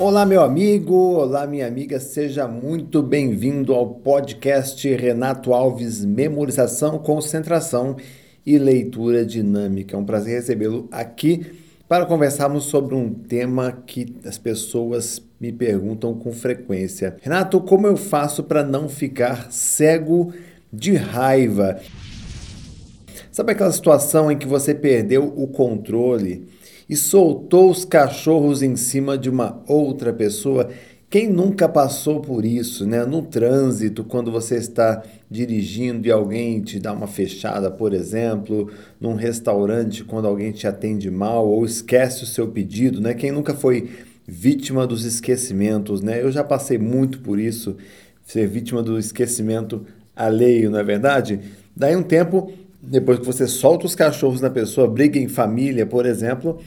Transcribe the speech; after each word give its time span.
Olá, 0.00 0.24
meu 0.24 0.40
amigo, 0.40 0.94
olá, 0.94 1.46
minha 1.46 1.66
amiga, 1.66 2.00
seja 2.00 2.48
muito 2.48 3.02
bem-vindo 3.02 3.74
ao 3.74 3.86
podcast 3.86 4.88
Renato 4.94 5.52
Alves 5.52 6.02
Memorização, 6.06 6.98
Concentração 6.98 7.98
e 8.46 8.56
Leitura 8.56 9.26
Dinâmica. 9.26 9.94
É 9.94 9.98
um 9.98 10.04
prazer 10.06 10.36
recebê-lo 10.36 10.88
aqui 10.90 11.52
para 11.86 12.06
conversarmos 12.06 12.64
sobre 12.64 12.94
um 12.94 13.12
tema 13.12 13.72
que 13.72 14.16
as 14.24 14.38
pessoas 14.38 15.22
me 15.38 15.52
perguntam 15.52 16.14
com 16.14 16.32
frequência. 16.32 17.18
Renato, 17.20 17.60
como 17.60 17.86
eu 17.86 17.98
faço 17.98 18.42
para 18.44 18.64
não 18.64 18.88
ficar 18.88 19.52
cego 19.52 20.32
de 20.72 20.94
raiva? 20.94 21.78
Sabe 23.30 23.52
aquela 23.52 23.70
situação 23.70 24.32
em 24.32 24.38
que 24.38 24.46
você 24.46 24.74
perdeu 24.74 25.30
o 25.36 25.46
controle? 25.46 26.48
E 26.90 26.96
soltou 26.96 27.70
os 27.70 27.84
cachorros 27.84 28.64
em 28.64 28.74
cima 28.74 29.16
de 29.16 29.30
uma 29.30 29.62
outra 29.68 30.12
pessoa. 30.12 30.68
Quem 31.08 31.30
nunca 31.30 31.68
passou 31.68 32.18
por 32.18 32.44
isso, 32.44 32.84
né? 32.84 33.04
No 33.04 33.22
trânsito, 33.22 34.02
quando 34.02 34.32
você 34.32 34.56
está 34.56 35.00
dirigindo 35.30 36.08
e 36.08 36.10
alguém 36.10 36.60
te 36.60 36.80
dá 36.80 36.92
uma 36.92 37.06
fechada, 37.06 37.70
por 37.70 37.94
exemplo, 37.94 38.68
num 39.00 39.14
restaurante, 39.14 40.02
quando 40.02 40.26
alguém 40.26 40.50
te 40.50 40.66
atende 40.66 41.08
mal 41.12 41.48
ou 41.48 41.64
esquece 41.64 42.24
o 42.24 42.26
seu 42.26 42.48
pedido, 42.48 43.00
né? 43.00 43.14
Quem 43.14 43.30
nunca 43.30 43.54
foi 43.54 43.88
vítima 44.26 44.84
dos 44.84 45.04
esquecimentos, 45.04 46.00
né? 46.00 46.20
Eu 46.20 46.32
já 46.32 46.42
passei 46.42 46.76
muito 46.76 47.20
por 47.20 47.38
isso, 47.38 47.76
ser 48.24 48.48
vítima 48.48 48.82
do 48.82 48.98
esquecimento 48.98 49.86
alheio, 50.16 50.70
não 50.70 50.78
é 50.80 50.84
verdade? 50.84 51.38
Daí 51.76 51.94
um 51.94 52.02
tempo 52.02 52.52
depois 52.82 53.18
que 53.18 53.26
você 53.26 53.46
solta 53.46 53.86
os 53.86 53.94
cachorros 53.94 54.40
na 54.40 54.50
pessoa, 54.50 54.88
briga 54.88 55.18
em 55.18 55.28
família, 55.28 55.84
por 55.84 56.06
exemplo, 56.06 56.58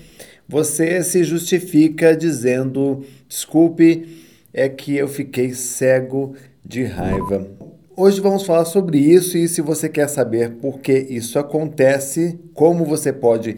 você 0.48 1.04
se 1.04 1.24
justifica 1.24 2.16
dizendo: 2.16 3.04
desculpe, 3.28 4.24
é 4.54 4.70
que 4.70 4.96
eu 4.96 5.08
fiquei 5.08 5.54
cego 5.54 6.36
de 6.64 6.84
raiva. 6.84 7.48
Hoje 7.96 8.20
vamos 8.22 8.46
falar 8.46 8.66
sobre 8.66 8.98
isso 8.98 9.38
e 9.38 9.48
se 9.48 9.62
você 9.62 9.88
quer 9.88 10.08
saber 10.08 10.54
por 10.54 10.80
que 10.80 10.94
isso 10.94 11.38
acontece, 11.38 12.40
como 12.54 12.86
você 12.86 13.14
pode 13.14 13.58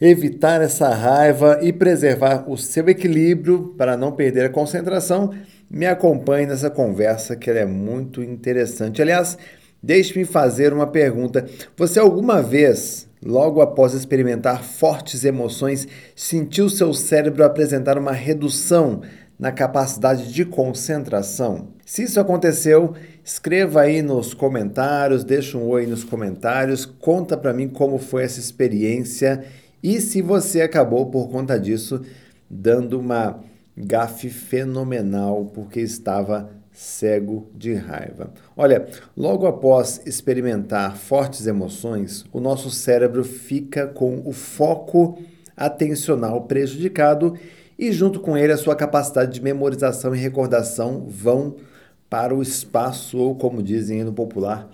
evitar 0.00 0.62
essa 0.62 0.88
raiva 0.88 1.58
e 1.60 1.72
preservar 1.72 2.48
o 2.48 2.56
seu 2.56 2.88
equilíbrio 2.88 3.74
para 3.76 3.96
não 3.96 4.12
perder 4.12 4.46
a 4.46 4.50
concentração, 4.50 5.34
me 5.70 5.86
acompanhe 5.86 6.46
nessa 6.46 6.70
conversa 6.70 7.36
que 7.36 7.50
é 7.50 7.66
muito 7.66 8.22
interessante. 8.22 9.02
Aliás, 9.02 9.36
Deixe-me 9.82 10.24
fazer 10.24 10.72
uma 10.72 10.86
pergunta. 10.86 11.46
Você 11.76 12.00
alguma 12.00 12.42
vez, 12.42 13.08
logo 13.24 13.60
após 13.60 13.94
experimentar 13.94 14.64
fortes 14.64 15.24
emoções, 15.24 15.86
sentiu 16.16 16.68
seu 16.68 16.92
cérebro 16.92 17.44
apresentar 17.44 17.96
uma 17.96 18.12
redução 18.12 19.02
na 19.38 19.52
capacidade 19.52 20.32
de 20.32 20.44
concentração? 20.44 21.68
Se 21.86 22.02
isso 22.02 22.18
aconteceu, 22.18 22.94
escreva 23.24 23.82
aí 23.82 24.02
nos 24.02 24.34
comentários, 24.34 25.22
deixa 25.22 25.56
um 25.56 25.68
oi 25.68 25.86
nos 25.86 26.02
comentários, 26.02 26.84
conta 26.84 27.36
para 27.36 27.52
mim 27.52 27.68
como 27.68 27.98
foi 27.98 28.24
essa 28.24 28.40
experiência 28.40 29.44
e 29.80 30.00
se 30.00 30.20
você 30.20 30.60
acabou 30.60 31.06
por 31.06 31.28
conta 31.28 31.58
disso 31.58 32.02
dando 32.50 32.98
uma 32.98 33.38
gafe 33.76 34.28
fenomenal 34.28 35.44
porque 35.54 35.80
estava 35.80 36.50
cego 36.78 37.50
de 37.56 37.74
raiva. 37.74 38.32
Olha, 38.56 38.86
logo 39.16 39.48
após 39.48 40.00
experimentar 40.06 40.96
fortes 40.96 41.44
emoções, 41.44 42.24
o 42.32 42.38
nosso 42.38 42.70
cérebro 42.70 43.24
fica 43.24 43.84
com 43.84 44.22
o 44.24 44.30
foco 44.30 45.18
atencional 45.56 46.42
prejudicado 46.42 47.34
e, 47.76 47.90
junto 47.90 48.20
com 48.20 48.38
ele, 48.38 48.52
a 48.52 48.56
sua 48.56 48.76
capacidade 48.76 49.32
de 49.32 49.42
memorização 49.42 50.14
e 50.14 50.18
recordação 50.20 51.04
vão 51.08 51.56
para 52.08 52.32
o 52.32 52.40
espaço, 52.40 53.18
ou 53.18 53.34
como 53.34 53.60
dizem 53.60 54.04
no 54.04 54.12
popular, 54.12 54.70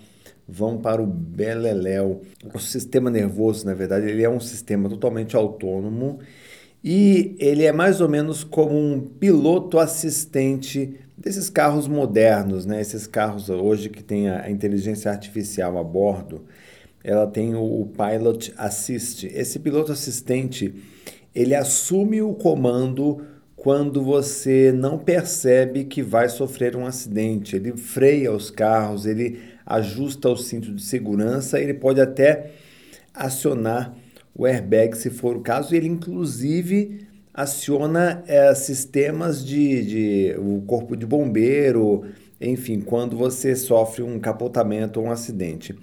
vão 0.46 0.76
para 0.76 1.02
o 1.02 1.06
beleléu. 1.06 2.20
O 2.52 2.58
sistema 2.58 3.10
nervoso, 3.10 3.64
na 3.64 3.72
verdade, 3.72 4.10
ele 4.10 4.22
é 4.22 4.28
um 4.28 4.40
sistema 4.40 4.90
totalmente 4.90 5.34
autônomo 5.34 6.18
e 6.84 7.34
ele 7.38 7.64
é 7.64 7.72
mais 7.72 8.02
ou 8.02 8.08
menos 8.10 8.44
como 8.44 8.76
um 8.76 9.00
piloto 9.00 9.78
assistente 9.78 11.00
desses 11.16 11.48
carros 11.48 11.88
modernos, 11.88 12.66
né? 12.66 12.78
Esses 12.78 13.06
carros 13.06 13.48
hoje 13.48 13.88
que 13.88 14.04
tem 14.04 14.28
a, 14.28 14.50
inteligência 14.50 15.10
artificial 15.10 15.78
a 15.78 15.82
bordo, 15.82 16.44
ela 17.02 17.26
tem 17.26 17.54
o, 17.54 17.88
Pilot 17.96 18.52
Assist. 18.58 19.24
Esse 19.24 19.58
piloto 19.58 19.92
assistente, 19.92 20.74
ele 21.34 21.54
assume 21.54 22.20
o 22.20 22.34
comando 22.34 23.22
quando 23.56 24.02
você 24.02 24.70
não 24.70 24.98
percebe 24.98 25.84
que 25.84 26.02
vai 26.02 26.28
sofrer 26.28 26.76
um 26.76 26.84
acidente. 26.84 27.56
Ele 27.56 27.74
freia 27.78 28.30
os 28.30 28.50
carros, 28.50 29.06
ele 29.06 29.40
ajusta 29.64 30.28
o 30.28 30.36
cinto 30.36 30.70
de 30.74 30.82
segurança, 30.82 31.58
ele 31.58 31.72
pode 31.72 31.98
até 31.98 32.50
acionar 33.14 33.96
o 34.34 34.46
airbag 34.46 34.96
se 34.96 35.10
for 35.10 35.36
o 35.36 35.40
caso, 35.40 35.74
ele 35.74 35.86
inclusive 35.86 37.06
aciona 37.32 38.22
é, 38.26 38.54
sistemas 38.54 39.44
de, 39.44 39.84
de 39.84 40.36
o 40.38 40.62
corpo 40.66 40.96
de 40.96 41.04
bombeiro, 41.04 42.04
enfim, 42.40 42.80
quando 42.80 43.16
você 43.16 43.56
sofre 43.56 44.02
um 44.02 44.20
capotamento 44.20 45.00
ou 45.00 45.06
um 45.06 45.10
acidente. 45.10 45.74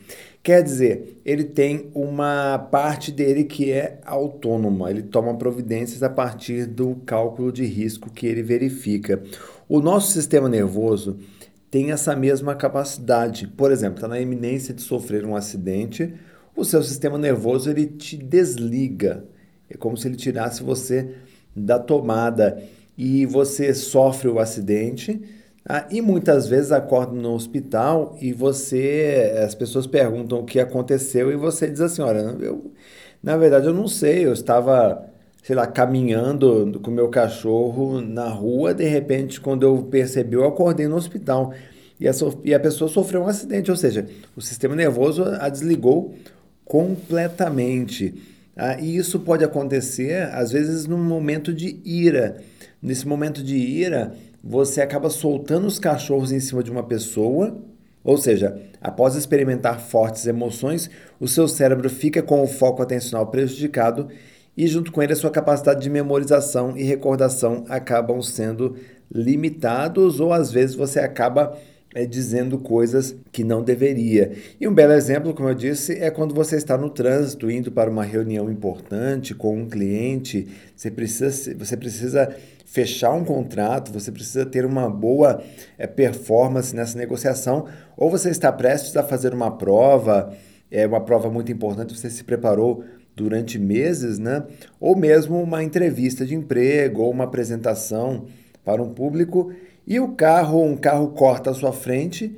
Quer 0.44 0.64
dizer, 0.64 1.22
ele 1.24 1.44
tem 1.44 1.92
uma 1.94 2.58
parte 2.58 3.12
dele 3.12 3.44
que 3.44 3.72
é 3.72 4.00
autônoma, 4.04 4.90
ele 4.90 5.04
toma 5.04 5.38
providências 5.38 6.02
a 6.02 6.10
partir 6.10 6.66
do 6.66 6.96
cálculo 7.06 7.52
de 7.52 7.64
risco 7.64 8.10
que 8.10 8.26
ele 8.26 8.42
verifica. 8.42 9.22
O 9.70 9.82
nosso 9.82 10.12
sistema 10.12 10.50
nervoso 10.50 11.20
tem 11.70 11.92
essa 11.92 12.16
mesma 12.16 12.56
capacidade. 12.56 13.48
Por 13.48 13.72
exemplo, 13.72 13.96
está 13.96 14.08
na 14.08 14.20
iminência 14.20 14.74
de 14.74 14.82
sofrer 14.82 15.26
um 15.26 15.36
acidente, 15.36 16.14
o 16.56 16.64
seu 16.66 16.84
sistema 16.84 17.18
nervoso 17.18 17.70
ele 17.70 17.86
te 17.86 18.18
desliga. 18.18 19.26
É 19.70 19.78
como 19.78 19.96
se 19.98 20.08
ele 20.08 20.16
tirasse 20.16 20.64
você 20.64 21.16
da 21.56 21.80
tomada. 21.80 22.62
E 22.98 23.26
você 23.26 23.74
sofre 23.74 24.28
o 24.28 24.40
acidente 24.40 25.22
ah, 25.68 25.88
e 25.90 26.02
muitas 26.02 26.48
vezes 26.48 26.72
acorda 26.72 27.14
no 27.14 27.34
hospital 27.34 28.18
e 28.20 28.34
você 28.34 29.34
as 29.44 29.56
pessoas 29.56 29.88
perguntam 29.88 30.40
o 30.40 30.44
que 30.44 30.60
aconteceu 30.60 31.32
e 31.32 31.36
você 31.36 31.70
diz 31.70 31.82
assim 31.82 32.02
olha 32.02 32.20
eu 32.40 32.72
na 33.22 33.38
verdade 33.38 33.68
eu 33.68 33.74
não 33.74 33.88
sei 33.88 34.26
eu 34.26 34.34
estava 34.34 35.06
sei 35.44 35.56
lá 35.56 35.68
caminhando 35.68 36.80
com 36.82 36.90
meu 36.90 37.10
cachorro 37.10 38.02
na 38.02 38.28
rua 38.28 38.74
de 38.74 38.86
repente 38.86 39.40
quando 39.40 39.64
eu 39.64 39.84
percebi 39.84 40.36
eu 40.36 40.46
acordei 40.46 40.88
no 40.88 40.96
hospital 40.96 41.54
e 42.02 42.08
a, 42.08 42.12
e 42.44 42.52
a 42.52 42.60
pessoa 42.60 42.90
sofreu 42.90 43.22
um 43.22 43.28
acidente. 43.28 43.70
Ou 43.70 43.78
seja 43.78 44.08
o 44.36 44.42
sistema 44.42 44.76
nervoso 44.76 45.24
a 45.24 45.48
desligou 45.48 46.16
completamente 46.72 48.14
ah, 48.56 48.80
e 48.80 48.96
isso 48.96 49.20
pode 49.20 49.44
acontecer, 49.44 50.30
às 50.34 50.52
vezes, 50.52 50.86
num 50.86 51.04
momento 51.04 51.54
de 51.54 51.82
ira. 51.84 52.38
Nesse 52.82 53.06
momento 53.06 53.44
de 53.44 53.58
ira, 53.58 54.14
você 54.42 54.82
acaba 54.82 55.10
soltando 55.10 55.68
os 55.68 55.80
cachorros 55.80 56.32
em 56.32 56.40
cima 56.40 56.64
de 56.64 56.72
uma 56.72 56.84
pessoa, 56.84 57.58
ou 58.04 58.18
seja, 58.18 58.58
após 58.80 59.16
experimentar 59.16 59.82
fortes 59.82 60.28
emoções, 60.28 60.90
o 61.20 61.28
seu 61.28 61.48
cérebro 61.48 61.90
fica 61.90 62.22
com 62.22 62.42
o 62.42 62.48
foco 62.48 62.82
atencional 62.82 63.28
prejudicado 63.28 64.08
e, 64.56 64.66
junto 64.68 64.92
com 64.92 65.02
ele, 65.02 65.14
a 65.14 65.18
sua 65.18 65.32
capacidade 65.32 65.82
de 65.82 65.90
memorização 65.90 66.78
e 66.78 66.84
recordação 66.84 67.66
acabam 67.68 68.22
sendo 68.22 68.78
limitados, 69.14 70.20
ou 70.20 70.32
às 70.32 70.52
vezes 70.52 70.76
você 70.76 71.00
acaba 71.00 71.58
é, 71.94 72.06
dizendo 72.06 72.58
coisas 72.58 73.16
que 73.32 73.44
não 73.44 73.64
deveria. 73.64 74.32
E 74.60 74.68
um 74.68 74.74
belo 74.74 74.94
exemplo, 74.94 75.34
como 75.34 75.50
eu 75.50 75.56
disse, 75.56 75.94
é 75.94 76.10
quando 76.10 76.34
você 76.34 76.56
está 76.56 76.78
no 76.78 76.90
trânsito, 76.90 77.50
indo 77.50 77.72
para 77.72 77.90
uma 77.90 78.04
reunião 78.04 78.50
importante 78.50 79.36
com 79.36 79.58
um 79.58 79.68
cliente, 79.68 80.48
você 80.76 80.90
precisa, 80.90 81.56
você 81.56 81.76
precisa 81.76 82.36
fechar 82.66 83.12
um 83.12 83.26
contrato, 83.26 83.92
você 83.92 84.12
precisa 84.12 84.46
ter 84.46 84.66
uma 84.66 84.90
boa 84.90 85.44
é, 85.78 85.86
performance 85.86 86.74
nessa 86.76 86.98
negociação, 86.98 87.68
ou 87.98 88.10
você 88.10 88.30
está 88.30 88.52
prestes 88.52 88.96
a 88.96 89.04
fazer 89.04 89.34
uma 89.34 89.52
prova, 89.52 90.34
é 90.70 90.88
uma 90.88 91.02
prova 91.02 91.30
muito 91.30 91.52
importante, 91.52 91.98
você 91.98 92.10
se 92.10 92.24
preparou 92.24 92.86
durante 93.14 93.60
meses, 93.60 94.18
né? 94.18 94.44
Ou 94.80 94.96
mesmo 94.96 95.42
uma 95.42 95.62
entrevista 95.62 96.26
de 96.26 96.34
emprego 96.34 97.02
ou 97.02 97.12
uma 97.12 97.26
apresentação 97.26 98.26
para 98.64 98.82
um 98.82 98.94
público 98.94 99.52
e 99.86 100.00
o 100.00 100.10
carro, 100.10 100.64
um 100.64 100.78
carro 100.78 101.10
corta 101.10 101.52
a 101.52 101.54
sua 101.54 101.74
frente, 101.74 102.36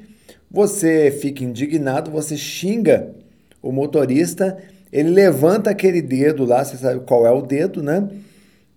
Você 0.50 1.10
fica 1.10 1.44
indignado, 1.44 2.12
você 2.12 2.38
xinga 2.38 3.16
o 3.60 3.72
motorista, 3.72 4.56
ele 4.92 5.10
levanta 5.10 5.72
aquele 5.72 6.00
dedo 6.00 6.46
lá, 6.46 6.64
você 6.64 6.78
sabe 6.78 7.00
qual 7.00 7.26
é 7.26 7.32
o 7.32 7.42
dedo, 7.42 7.82
né? 7.82 8.08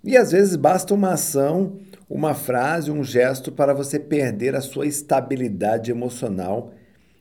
E 0.03 0.17
às 0.17 0.33
vezes 0.33 0.57
basta 0.57 0.95
uma 0.95 1.13
ação, 1.13 1.77
uma 2.09 2.33
frase, 2.33 2.91
um 2.91 3.05
gesto 3.05 3.53
para 3.53 3.75
você 3.75 3.99
perder 3.99 4.55
a 4.55 4.63
sua 4.63 4.87
estabilidade 4.87 5.91
emocional 5.91 6.73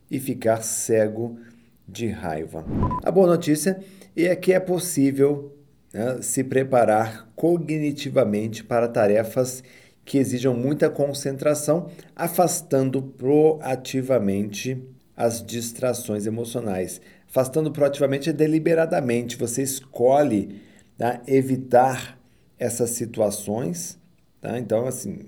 e 0.10 0.20
ficar 0.20 0.62
cego 0.64 1.38
de 1.86 2.08
raiva. 2.08 2.64
A 3.04 3.12
boa 3.12 3.28
notícia 3.28 3.80
é 4.16 4.36
que 4.36 4.54
é 4.54 4.60
possível 4.60 5.54
né, 5.94 6.20
se 6.22 6.44
preparar 6.44 7.28
cognitivamente 7.36 8.64
para 8.64 8.88
tarefas 8.88 9.64
que 10.06 10.20
exijam 10.20 10.54
muita 10.54 10.90
concentração, 10.90 11.90
afastando 12.16 13.02
proativamente 13.02 14.82
as 15.18 15.44
distrações 15.44 16.28
emocionais. 16.28 17.02
Afastando 17.28 17.72
proativamente 17.72 18.30
é 18.30 18.34
deliberadamente, 18.34 19.36
você 19.36 19.64
escolhe 19.64 20.62
tá, 20.98 21.22
evitar 21.28 22.18
essas 22.58 22.92
situações. 22.92 24.00
Tá? 24.40 24.60
Então, 24.60 24.86
assim, 24.86 25.24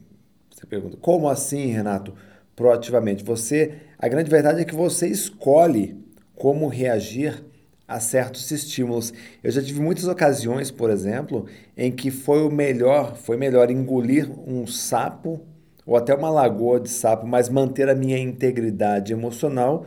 você 0.49 0.65
pergunta, 0.65 0.95
como 0.97 1.27
assim, 1.27 1.65
Renato? 1.67 2.13
Proativamente. 2.55 3.23
Você, 3.23 3.77
a 3.97 4.07
grande 4.07 4.29
verdade 4.29 4.61
é 4.61 4.65
que 4.65 4.75
você 4.75 5.07
escolhe 5.07 5.97
como 6.35 6.67
reagir 6.67 7.43
a 7.87 7.99
certos 7.99 8.51
estímulos. 8.51 9.13
Eu 9.41 9.51
já 9.51 9.61
tive 9.61 9.79
muitas 9.79 10.05
ocasiões, 10.05 10.69
por 10.69 10.89
exemplo, 10.89 11.45
em 11.75 11.91
que 11.91 12.11
foi 12.11 12.43
o 12.43 12.51
melhor, 12.51 13.15
foi 13.15 13.37
melhor 13.37 13.71
engolir 13.71 14.29
um 14.47 14.67
sapo 14.67 15.41
ou 15.85 15.95
até 15.95 16.13
uma 16.13 16.29
lagoa 16.29 16.81
de 16.81 16.89
sapo, 16.89 17.25
mas 17.25 17.47
manter 17.47 17.87
a 17.87 17.95
minha 17.95 18.17
integridade 18.17 19.13
emocional 19.13 19.85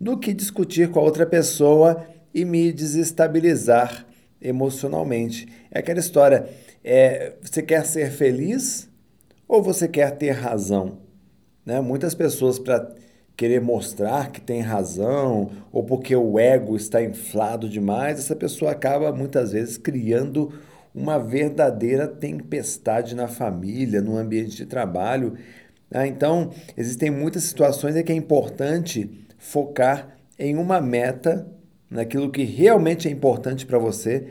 do 0.00 0.18
que 0.18 0.32
discutir 0.32 0.88
com 0.90 0.98
a 0.98 1.02
outra 1.02 1.26
pessoa 1.26 2.06
e 2.34 2.44
me 2.44 2.72
desestabilizar 2.72 4.06
emocionalmente. 4.40 5.46
É 5.70 5.80
aquela 5.80 6.00
história, 6.00 6.48
é, 6.82 7.34
você 7.40 7.62
quer 7.62 7.84
ser 7.84 8.10
feliz 8.10 8.88
ou 9.46 9.62
você 9.62 9.86
quer 9.86 10.12
ter 10.16 10.30
razão? 10.30 10.98
Né? 11.64 11.80
Muitas 11.80 12.14
pessoas 12.14 12.58
para 12.58 12.90
querer 13.42 13.60
mostrar 13.60 14.30
que 14.30 14.40
tem 14.40 14.60
razão 14.60 15.50
ou 15.72 15.82
porque 15.82 16.14
o 16.14 16.38
ego 16.38 16.76
está 16.76 17.02
inflado 17.02 17.68
demais, 17.68 18.20
essa 18.20 18.36
pessoa 18.36 18.70
acaba 18.70 19.10
muitas 19.10 19.50
vezes 19.50 19.76
criando 19.76 20.52
uma 20.94 21.18
verdadeira 21.18 22.06
tempestade 22.06 23.16
na 23.16 23.26
família, 23.26 24.00
no 24.00 24.16
ambiente 24.16 24.54
de 24.54 24.64
trabalho. 24.64 25.34
Ah, 25.92 26.06
então, 26.06 26.52
existem 26.76 27.10
muitas 27.10 27.42
situações 27.42 27.96
em 27.96 28.04
que 28.04 28.12
é 28.12 28.14
importante 28.14 29.10
focar 29.36 30.16
em 30.38 30.56
uma 30.56 30.80
meta, 30.80 31.44
naquilo 31.90 32.30
que 32.30 32.44
realmente 32.44 33.08
é 33.08 33.10
importante 33.10 33.66
para 33.66 33.76
você 33.76 34.28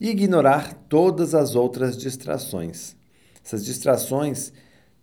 e 0.00 0.10
ignorar 0.10 0.72
todas 0.88 1.34
as 1.34 1.56
outras 1.56 1.96
distrações. 1.96 2.94
Essas 3.44 3.64
distrações 3.64 4.52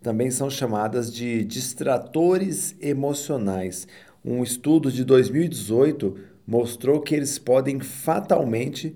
também 0.02 0.32
são 0.32 0.50
chamadas 0.50 1.14
de 1.14 1.44
distratores 1.44 2.76
emocionais. 2.82 3.88
Um 4.24 4.44
estudo 4.44 4.92
de 4.92 5.04
2018 5.04 6.16
mostrou 6.48 7.02
que 7.02 7.14
eles 7.14 7.38
podem 7.38 7.80
fatalmente 7.80 8.96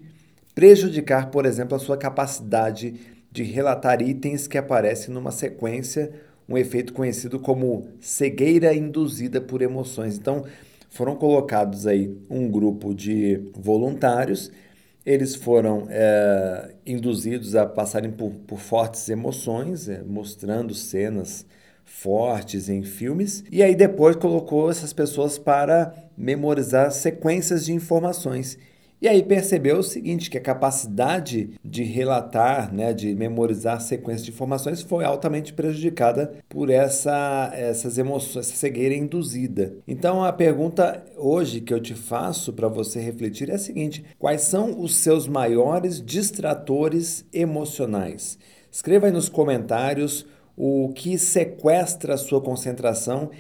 prejudicar, 0.56 1.30
por 1.30 1.46
exemplo, 1.46 1.76
a 1.76 1.80
sua 1.80 1.98
capacidade 1.98 2.96
de 3.32 3.44
relatar 3.44 4.02
itens 4.02 4.48
que 4.48 4.58
aparecem 4.58 5.14
numa 5.14 5.32
sequência, 5.32 6.12
um 6.48 6.58
efeito 6.58 6.94
conhecido 6.94 7.40
como 7.40 7.88
cegueira 8.00 8.74
induzida 8.74 9.42
por 9.42 9.62
emoções. 9.62 10.18
Então, 10.18 10.46
foram 10.90 11.16
colocados 11.16 11.88
aí 11.88 12.16
um 12.30 12.50
grupo 12.50 12.94
de 12.94 13.50
voluntários 13.56 14.52
eles 15.06 15.36
foram 15.36 15.88
é, 15.90 16.74
induzidos 16.86 17.56
a 17.56 17.66
passarem 17.66 18.12
por, 18.12 18.32
por 18.48 18.60
fortes 18.60 19.10
emoções, 19.10 19.90
é, 19.90 20.02
mostrando 20.02 20.74
cenas 20.74 21.46
fortes 21.84 22.70
em 22.70 22.84
filmes, 22.84 23.44
e 23.52 23.62
aí 23.62 23.76
depois 23.76 24.16
colocou 24.16 24.72
essas 24.72 24.94
pessoas 24.94 25.38
para 25.38 25.94
memorizar 26.18 26.92
sequências 26.92 27.66
de 27.66 27.74
informações. 27.74 28.58
E 29.04 29.08
aí 29.10 29.22
percebeu 29.22 29.80
o 29.80 29.84
seguinte, 29.84 30.30
que 30.30 30.38
a 30.38 30.42
capacidade 30.42 31.60
de 31.62 31.84
relatar, 31.84 32.74
né, 32.74 32.94
de 32.94 33.14
memorizar 33.14 33.82
sequências 33.82 34.24
de 34.24 34.32
informações 34.32 34.82
foi 34.82 35.04
altamente 35.04 35.52
prejudicada 35.52 36.36
por 36.48 36.70
essa, 36.70 37.52
essas 37.54 37.98
emoções, 37.98 38.48
essa 38.48 38.56
cegueira 38.56 38.96
induzida. 38.96 39.76
Então 39.86 40.24
a 40.24 40.32
pergunta 40.32 41.04
hoje 41.18 41.60
que 41.60 41.74
eu 41.74 41.82
te 41.82 41.94
faço 41.94 42.54
para 42.54 42.70
você 42.70 43.02
refletir 43.02 43.50
é 43.50 43.56
a 43.56 43.60
seguinte: 43.60 44.06
quais 44.18 44.44
são 44.44 44.80
os 44.80 44.96
seus 44.96 45.28
maiores 45.28 46.02
distratores 46.02 47.26
emocionais? 47.34 48.40
Escreva 48.72 49.08
aí 49.08 49.12
nos 49.12 49.28
comentários 49.28 50.26
o 50.56 50.94
que 50.96 51.18
sequestra 51.18 52.14
a 52.14 52.18
sua 52.18 52.40
concentração 52.40 53.32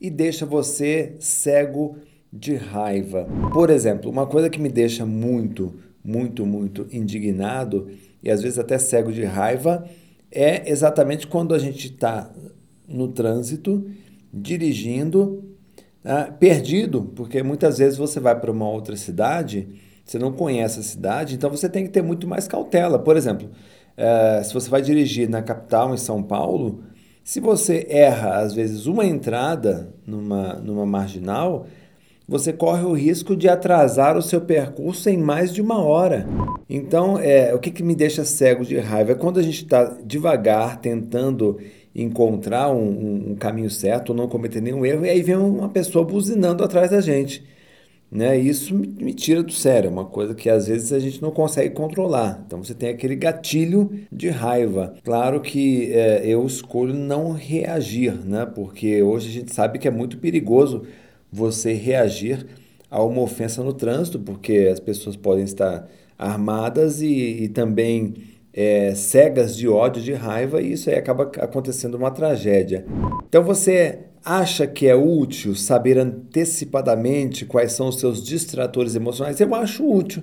e 0.00 0.10
deixa 0.10 0.44
você 0.44 1.14
cego 1.20 1.96
de 2.32 2.54
raiva. 2.54 3.26
Por 3.52 3.68
exemplo, 3.68 4.10
uma 4.10 4.26
coisa 4.26 4.48
que 4.48 4.60
me 4.60 4.70
deixa 4.70 5.04
muito, 5.04 5.74
muito, 6.02 6.46
muito 6.46 6.86
indignado 6.90 7.88
e 8.22 8.30
às 8.30 8.40
vezes 8.40 8.58
até 8.58 8.78
cego 8.78 9.12
de 9.12 9.24
raiva 9.24 9.84
é 10.30 10.70
exatamente 10.70 11.26
quando 11.26 11.54
a 11.54 11.58
gente 11.58 11.88
está 11.88 12.30
no 12.88 13.08
trânsito, 13.08 13.86
dirigindo, 14.32 15.44
ah, 16.04 16.24
perdido, 16.24 17.02
porque 17.14 17.42
muitas 17.42 17.78
vezes 17.78 17.98
você 17.98 18.18
vai 18.18 18.38
para 18.38 18.50
uma 18.50 18.68
outra 18.68 18.96
cidade, 18.96 19.68
você 20.04 20.18
não 20.18 20.32
conhece 20.32 20.80
a 20.80 20.82
cidade, 20.82 21.34
então 21.34 21.50
você 21.50 21.68
tem 21.68 21.84
que 21.84 21.90
ter 21.90 22.02
muito 22.02 22.26
mais 22.26 22.48
cautela. 22.48 22.98
Por 22.98 23.16
exemplo, 23.16 23.50
eh, 23.96 24.42
se 24.42 24.52
você 24.52 24.68
vai 24.68 24.82
dirigir 24.82 25.28
na 25.28 25.42
capital, 25.42 25.94
em 25.94 25.98
São 25.98 26.22
Paulo, 26.22 26.82
se 27.22 27.38
você 27.40 27.86
erra, 27.88 28.38
às 28.38 28.52
vezes, 28.52 28.86
uma 28.86 29.04
entrada 29.04 29.94
numa, 30.04 30.54
numa 30.54 30.84
marginal, 30.84 31.66
você 32.32 32.50
corre 32.50 32.82
o 32.82 32.94
risco 32.94 33.36
de 33.36 33.46
atrasar 33.46 34.16
o 34.16 34.22
seu 34.22 34.40
percurso 34.40 35.10
em 35.10 35.18
mais 35.18 35.52
de 35.52 35.60
uma 35.60 35.84
hora. 35.84 36.26
Então, 36.66 37.18
é, 37.18 37.54
o 37.54 37.58
que, 37.58 37.70
que 37.70 37.82
me 37.82 37.94
deixa 37.94 38.24
cego 38.24 38.64
de 38.64 38.78
raiva 38.78 39.12
é 39.12 39.14
quando 39.14 39.38
a 39.38 39.42
gente 39.42 39.62
está 39.62 39.98
devagar, 40.02 40.80
tentando 40.80 41.58
encontrar 41.94 42.70
um, 42.70 42.88
um, 42.88 43.32
um, 43.32 43.34
caminho 43.34 43.68
certo, 43.68 44.14
não 44.14 44.28
cometer 44.28 44.62
nenhum 44.62 44.86
erro, 44.86 45.04
e 45.04 45.10
aí 45.10 45.20
vem 45.20 45.36
uma 45.36 45.68
pessoa 45.68 46.06
buzinando 46.06 46.64
atrás 46.64 46.90
da 46.90 47.02
gente. 47.02 47.44
Né? 48.10 48.38
Isso 48.38 48.74
me 48.74 49.12
tira 49.12 49.42
do 49.42 49.52
sério, 49.52 49.88
é 49.88 49.90
uma 49.90 50.06
coisa 50.06 50.34
que 50.34 50.48
às 50.48 50.68
vezes 50.68 50.90
a 50.90 50.98
gente 50.98 51.20
não 51.20 51.30
consegue 51.30 51.74
controlar. 51.74 52.42
Então 52.46 52.64
você 52.64 52.72
tem 52.72 52.88
aquele 52.88 53.14
gatilho 53.14 53.90
de 54.10 54.30
raiva. 54.30 54.94
Claro 55.04 55.38
que 55.38 55.92
é, 55.92 56.22
eu 56.24 56.46
escolho 56.46 56.94
não 56.94 57.32
reagir, 57.32 58.14
né? 58.24 58.46
porque 58.46 59.02
hoje 59.02 59.28
a 59.28 59.32
gente 59.32 59.54
sabe 59.54 59.78
que 59.78 59.86
é 59.86 59.90
muito 59.90 60.16
perigoso 60.16 60.82
você 61.32 61.72
reagir 61.72 62.46
a 62.90 63.02
uma 63.02 63.22
ofensa 63.22 63.62
no 63.62 63.72
trânsito, 63.72 64.18
porque 64.18 64.68
as 64.70 64.78
pessoas 64.78 65.16
podem 65.16 65.44
estar 65.44 65.88
armadas 66.18 67.00
e, 67.00 67.44
e 67.44 67.48
também 67.48 68.14
é, 68.52 68.94
cegas 68.94 69.56
de 69.56 69.66
ódio, 69.66 70.02
de 70.02 70.12
raiva, 70.12 70.60
e 70.60 70.72
isso 70.72 70.90
aí 70.90 70.96
acaba 70.96 71.24
acontecendo 71.38 71.94
uma 71.94 72.10
tragédia. 72.10 72.84
Então 73.26 73.42
você 73.42 74.00
acha 74.24 74.66
que 74.66 74.86
é 74.86 74.94
útil 74.94 75.54
saber 75.54 75.98
antecipadamente 75.98 77.44
quais 77.46 77.72
são 77.72 77.88
os 77.88 77.98
seus 77.98 78.22
distratores 78.22 78.94
emocionais? 78.94 79.40
Eu 79.40 79.54
acho 79.54 79.88
útil. 79.88 80.22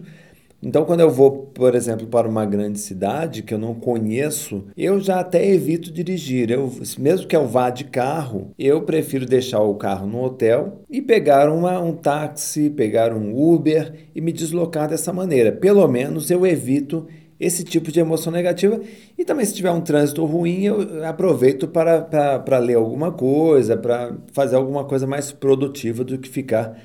Então, 0.62 0.84
quando 0.84 1.00
eu 1.00 1.10
vou, 1.10 1.32
por 1.32 1.74
exemplo, 1.74 2.06
para 2.06 2.28
uma 2.28 2.46
grande 2.46 2.80
cidade 2.80 3.42
que 3.42 3.54
eu 3.54 3.58
não 3.58 3.74
conheço, 3.74 4.66
eu 4.76 5.00
já 5.00 5.22
até 5.22 5.46
evito 5.48 5.92
dirigir. 5.92 6.52
Eu, 6.52 6.72
mesmo 6.98 7.28
que 7.28 7.36
eu 7.36 7.48
vá 7.48 7.70
de 7.70 7.86
carro, 7.86 8.52
eu 8.60 8.82
prefiro 8.82 9.26
deixar 9.26 9.62
o 9.62 9.76
carro 9.76 10.06
no 10.06 10.22
hotel 10.22 10.82
e 10.90 11.02
pegar 11.02 11.50
uma, 11.50 11.80
um 11.80 11.94
táxi, 11.94 12.70
pegar 12.70 13.14
um 13.14 13.34
Uber 13.36 13.94
e 14.14 14.20
me 14.20 14.34
deslocar 14.34 14.90
dessa 14.90 15.14
maneira. 15.14 15.52
Pelo 15.52 15.88
menos 15.88 16.30
eu 16.30 16.46
evito 16.46 17.08
esse 17.40 17.64
tipo 17.64 17.90
de 17.90 18.02
emoção 18.02 18.32
negativa. 18.32 18.82
E 19.18 19.24
também, 19.24 19.46
se 19.46 19.54
tiver 19.54 19.72
um 19.72 19.80
trânsito 19.80 20.26
ruim, 20.26 20.66
eu 20.66 21.06
aproveito 21.06 21.70
para, 21.70 22.02
para, 22.02 22.40
para 22.40 22.58
ler 22.60 22.76
alguma 22.76 23.14
coisa, 23.14 23.78
para 23.78 24.14
fazer 24.34 24.58
alguma 24.58 24.84
coisa 24.84 25.08
mais 25.08 25.32
produtiva 25.32 26.04
do 26.04 26.18
que 26.18 26.28
ficar 26.28 26.78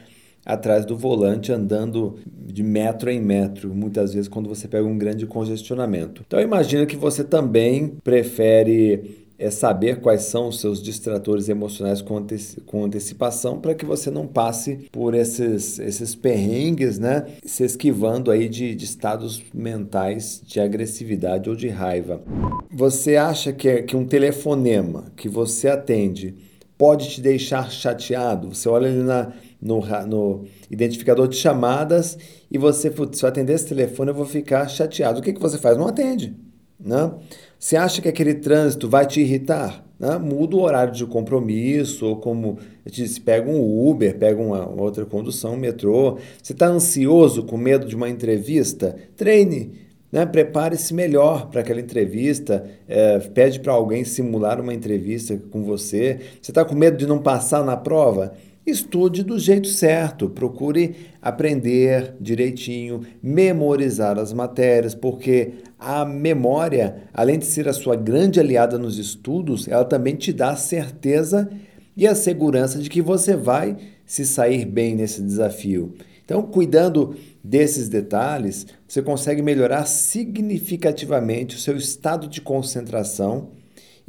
atrás 0.45 0.85
do 0.85 0.97
volante 0.97 1.53
andando 1.53 2.17
de 2.27 2.63
metro 2.63 3.11
em 3.11 3.21
metro, 3.21 3.75
muitas 3.75 4.15
vezes 4.15 4.29
quando 4.29 4.49
você 4.49 4.69
pega 4.69 4.87
um 4.87 4.99
grande 4.99 5.27
congestionamento. 5.27 6.23
Então 6.27 6.39
eu 6.39 6.45
imagino 6.45 6.87
que 6.87 6.97
você 6.97 7.25
também 7.25 7.95
prefere 8.03 9.25
é 9.39 9.51
saber 9.51 10.01
quais 10.01 10.23
são 10.23 10.49
os 10.49 10.61
seus 10.61 10.83
distratores 10.83 11.49
emocionais 11.49 12.01
com, 12.01 12.17
anteci 12.17 12.61
com 12.61 12.85
antecipação 12.85 13.61
para 13.61 13.75
que 13.75 13.85
você 13.85 14.11
não 14.11 14.27
passe 14.27 14.89
por 14.93 15.13
esses, 15.13 15.79
esses 15.81 16.15
perrengues, 16.15 16.99
né? 16.99 17.27
Se 17.45 17.65
esquivando 17.65 18.31
aí 18.31 18.49
de, 18.49 18.75
de 18.75 18.85
estados 18.85 19.43
mentais 19.53 20.41
de 20.47 20.61
agressividade 20.61 21.51
ou 21.51 21.57
de 21.57 21.69
raiva. 21.69 22.23
Você 22.71 23.17
acha 23.17 23.53
que, 23.53 23.69
é, 23.69 23.83
que 23.83 23.97
um 23.97 24.07
telefonema 24.07 25.13
que 25.17 25.29
você 25.29 25.69
atende 25.69 26.35
pode 26.79 27.11
te 27.11 27.21
deixar 27.21 27.71
chateado. 27.71 28.55
Você 28.55 28.69
olha 28.69 28.89
ali 28.89 29.03
na, 29.03 29.33
no, 29.65 29.81
no 30.07 30.45
identificador 30.71 31.27
de 31.27 31.37
chamadas 31.37 32.19
e 32.51 32.59
você, 32.59 32.93
se 33.13 33.25
eu 33.25 33.29
atender 33.29 33.55
esse 33.55 33.67
telefone, 33.67 34.11
eu 34.11 34.15
vou 34.15 34.27
ficar 34.27 34.69
chateado. 34.69 35.21
O 35.21 35.23
que, 35.23 35.33
que 35.33 35.41
você 35.41 35.57
faz? 35.57 35.79
Não 35.79 35.89
atende. 35.89 36.37
Né? 36.79 37.11
Você 37.59 37.77
acha 37.77 38.03
que 38.03 38.09
aquele 38.09 38.35
trânsito 38.35 38.89
vai 38.89 39.07
te 39.07 39.23
irritar? 39.23 39.83
Né? 39.99 40.19
Muda 40.19 40.57
o 40.57 40.61
horário 40.61 40.93
de 40.93 41.07
compromisso, 41.07 42.05
ou 42.05 42.17
como 42.17 42.59
eu 42.85 42.93
disse, 42.93 43.19
pega 43.19 43.51
um 43.51 43.89
Uber, 43.89 44.19
pega 44.19 44.41
uma, 44.41 44.69
uma 44.69 44.83
outra 44.83 45.07
condução, 45.07 45.55
um 45.55 45.57
metrô. 45.57 46.19
Você 46.43 46.53
está 46.53 46.67
ansioso, 46.67 47.45
com 47.45 47.57
medo 47.57 47.87
de 47.87 47.97
uma 47.97 48.11
entrevista? 48.11 48.95
Treine. 49.17 49.85
Né? 50.13 50.27
Prepare-se 50.27 50.93
melhor 50.93 51.49
para 51.49 51.63
aquela 51.63 51.81
entrevista, 51.81 52.65
é, 52.87 53.19
pede 53.19 53.59
para 53.59 53.73
alguém 53.73 54.05
simular 54.05 54.61
uma 54.61 54.75
entrevista 54.75 55.37
com 55.51 55.65
você. 55.65 56.21
Você 56.41 56.51
está 56.51 56.65
com 56.65 56.75
medo 56.75 56.99
de 56.99 57.07
não 57.07 57.19
passar 57.19 57.65
na 57.65 57.77
prova? 57.77 58.35
Estude 58.67 59.23
do 59.23 59.39
jeito 59.39 59.69
certo, 59.69 60.31
procure 60.31 60.97
aprender 61.21 62.15
direitinho, 62.19 63.03
memorizar 63.23 64.19
as 64.19 64.33
matérias, 64.33 64.95
porque 64.95 65.53
a 65.79 66.03
memória, 66.07 67.03
além 67.13 67.39
de 67.39 67.45
ser 67.45 67.69
a 67.69 67.75
sua 67.75 67.95
grande 67.95 68.41
aliada 68.41 68.79
nos 68.79 68.99
estudos, 68.99 69.69
ela 69.69 69.85
também 69.85 70.17
te 70.17 70.33
dá 70.33 70.51
a 70.51 70.57
certeza 70.57 71.51
e 71.95 72.07
a 72.07 72.15
segurança 72.15 72.79
de 72.79 72.89
que 72.89 73.03
você 73.03 73.37
vai 73.37 73.77
se 74.07 74.25
sair 74.25 74.65
bem 74.65 74.95
nesse 74.95 75.21
desafio. 75.21 75.93
Então, 76.25 76.43
cuidando 76.43 77.15
desses 77.43 77.91
detalhes, 77.91 78.67
você 78.89 79.03
consegue 79.03 79.43
melhorar 79.43 79.85
significativamente 79.85 81.57
o 81.57 81.59
seu 81.59 81.77
estado 81.77 82.27
de 82.27 82.41
concentração 82.41 83.51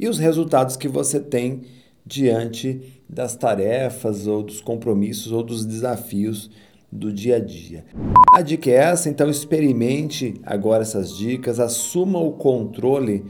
e 0.00 0.08
os 0.08 0.18
resultados 0.18 0.76
que 0.76 0.88
você 0.88 1.20
tem 1.20 1.62
diante 2.06 2.80
das 3.08 3.34
tarefas 3.34 4.26
ou 4.26 4.42
dos 4.42 4.60
compromissos 4.60 5.32
ou 5.32 5.42
dos 5.42 5.66
desafios 5.66 6.48
do 6.90 7.12
dia 7.12 7.36
a 7.36 7.40
dia. 7.40 7.84
A 8.32 8.42
dica 8.42 8.70
é 8.70 8.74
essa, 8.74 9.08
então 9.08 9.28
experimente 9.28 10.34
agora 10.44 10.82
essas 10.82 11.16
dicas, 11.16 11.58
assuma 11.58 12.20
o 12.20 12.32
controle 12.32 13.24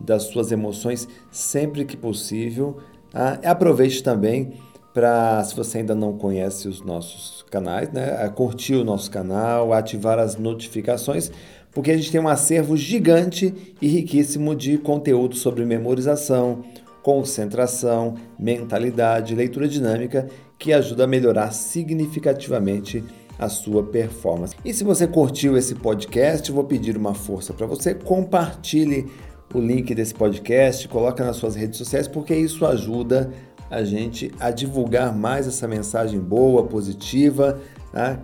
das 0.00 0.24
suas 0.24 0.50
emoções 0.50 1.08
sempre 1.30 1.84
que 1.84 1.96
possível. 1.96 2.78
Tá? 3.10 3.38
Aproveite 3.44 4.02
também 4.02 4.52
para, 4.92 5.42
se 5.44 5.54
você 5.54 5.78
ainda 5.78 5.94
não 5.94 6.16
conhece 6.16 6.66
os 6.66 6.82
nossos 6.82 7.44
canais, 7.50 7.92
né, 7.92 8.28
curtir 8.34 8.74
o 8.74 8.84
nosso 8.84 9.10
canal, 9.10 9.72
ativar 9.72 10.18
as 10.18 10.36
notificações, 10.36 11.30
porque 11.70 11.90
a 11.90 11.96
gente 11.96 12.10
tem 12.10 12.20
um 12.20 12.28
acervo 12.28 12.76
gigante 12.76 13.54
e 13.80 13.86
riquíssimo 13.86 14.54
de 14.54 14.78
conteúdo 14.78 15.36
sobre 15.36 15.64
memorização, 15.66 16.64
concentração, 17.06 18.16
mentalidade, 18.36 19.32
leitura 19.32 19.68
dinâmica, 19.68 20.26
que 20.58 20.72
ajuda 20.72 21.04
a 21.04 21.06
melhorar 21.06 21.52
significativamente 21.52 23.04
a 23.38 23.48
sua 23.48 23.84
performance. 23.84 24.56
E 24.64 24.74
se 24.74 24.82
você 24.82 25.06
curtiu 25.06 25.56
esse 25.56 25.76
podcast, 25.76 26.50
vou 26.50 26.64
pedir 26.64 26.96
uma 26.96 27.14
força 27.14 27.52
para 27.54 27.64
você, 27.64 27.94
compartilhe 27.94 29.06
o 29.54 29.60
link 29.60 29.94
desse 29.94 30.12
podcast, 30.12 30.88
coloque 30.88 31.22
nas 31.22 31.36
suas 31.36 31.54
redes 31.54 31.78
sociais, 31.78 32.08
porque 32.08 32.34
isso 32.34 32.66
ajuda 32.66 33.30
a 33.70 33.84
gente 33.84 34.32
a 34.40 34.50
divulgar 34.50 35.16
mais 35.16 35.46
essa 35.46 35.68
mensagem 35.68 36.18
boa, 36.18 36.64
positiva, 36.64 37.60
tá? 37.92 38.18